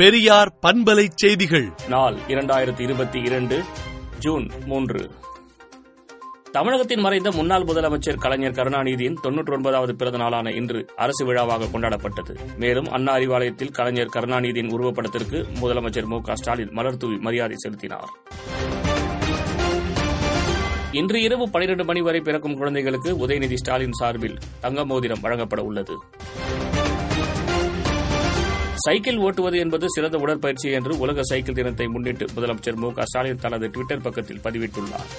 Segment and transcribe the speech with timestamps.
[0.00, 1.72] பெரியார் பண்பலை செய்திகள்.
[1.88, 3.62] நாள் இரண்டாயிரத்தி இருபத்தி இரண்டு
[4.18, 5.10] ஜூன் மூன்று.
[6.52, 12.56] தமிழகத்தின் மறைந்த முன்னாள் முதலமைச்சர் கலைஞர் கருணாநிதியின் தொன்னூற்றி ஒன்பதாவது பிறந்த நாளான இன்று அரசு விழாவாக கொண்டாடப்பட்டது.
[12.56, 18.10] மேலும் அண்ணா அறிவாலயத்தில் கலைஞர் கருணாநிதியின் உருவப்படத்திற்கு முதலமைச்சர் மு க ஸ்டாலின் மலர்தூவி மரியாதை செலுத்தினார்.
[20.92, 25.98] இன்று இரவு பனிரெண்டு மணி வரை பிறக்கும் குழந்தைகளுக்கு உதயநிதி ஸ்டாலின் சார்பில் தங்க மோதிரம் வழங்கப்பட உள்ளது.
[28.84, 33.66] சைக்கிள் ஓட்டுவது என்பது சிறந்த உடற்பயிற்சி என்று உலக சைக்கிள் தினத்தை முன்னிட்டு முதலமைச்சர் மு க ஸ்டாலின் தனது
[33.68, 35.10] டுவிட்டர் பக்கத்தில் பதிவிட்டுள்ளார்.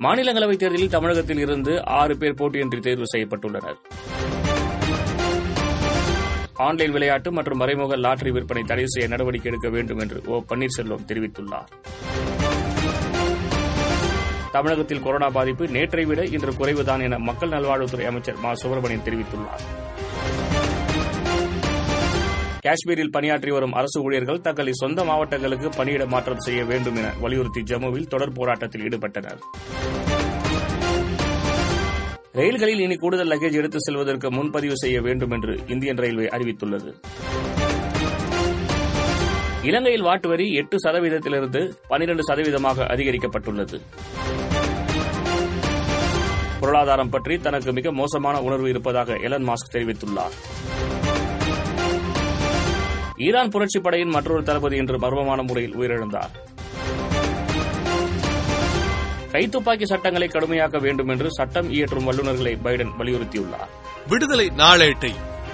[0.00, 3.78] மாநிலங்களவை தேர்தலில் தமிழகத்தில் இருந்து ஆறு பேர் போட்டியின்றி தேர்வு செய்யப்பட்டுள்ளனர்.
[6.54, 11.70] ஆன்லைன் விளையாட்டு மற்றும் மறைமுக லாட்டரி விற்பனை தடை செய்ய நடவடிக்கை எடுக்க வேண்டும் என்று ஓ பன்னீர்செல்வம் தெரிவித்துள்ளார்.
[14.52, 18.54] தமிழகத்தில் கொரோனா பாதிப்பு நேற்றை விட இன்று குறைவுதான் என மக்கள் நல்வாழ்வுத்துறை அமைச்சர் மா.
[18.54, 19.64] சுப்பிரமணியன் தெரிவித்துள்ளார்.
[22.64, 28.08] காஷ்மீரில் பணியாற்றி வரும் அரசு ஊழியர்கள் தங்களை சொந்த மாவட்டங்களுக்கு பணியிட மாற்றம் செய்ய வேண்டும் என வலியுறுத்தி ஜம்முவில்
[28.12, 29.40] தொடர் போராட்டத்தில் ஈடுபட்டனர்.
[32.32, 36.90] ரயில்களில் இனி கூடுதல் லக்கேஜ் எடுத்து செல்வதற்கு முன்பதிவு செய்ய வேண்டும் என்று இந்தியன் ரயில்வே அறிவித்துள்ளது.
[39.62, 43.78] இலங்கையில் வாட்டு வரி எட்டு சதவீதத்திலிருந்து பனிரண்டு சதவீதமாக அதிகரிக்கப்பட்டுள்ளது.
[46.60, 50.36] பொருளாதாரம் பற்றி தனக்கு மிக மோசமான உணர்வு இருப்பதாக எலன் மாஸ்க் தெரிவித்துள்ளார்.
[53.18, 56.30] ஈரான் புரட்சிப் படையின் மற்றொரு தளபதி இன்று மர்மமான முறையில் உயிரிழந்தார்.
[59.32, 63.68] கைத்துப்பாக்கி சட்டங்களை கடுமையாக்க வேண்டும் என்று சட்டம் இயற்றும் வல்லுநர்களை பைடன் வலியுறுத்தியுள்ளார்.
[64.08, 65.10] விடுதலை நாளேட்டை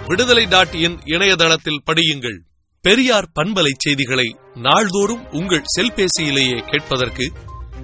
[0.06, 2.38] விடுதலை டாட் இன் இணையதளத்தில் படியுங்கள்.
[2.80, 7.32] பெரியார் பண்பலை செய்திகளை நாள்தோறும் உங்கள் செல்பேசியிலேயே கேட்பதற்கு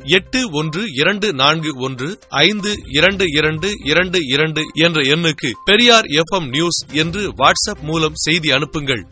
[0.05, 6.87] எட்டு ஒன்று இரண்டு நான்கு ஒன்று ஐந்து இரண்டு இரண்டு இரண்டு இரண்டு என்ற எண்ணுக்கு பெரியார் எஃப் நியூஸ்
[6.93, 9.07] என்று வாட்ஸ்அப் மூலம் செய்தி அனுப்புங்கள்.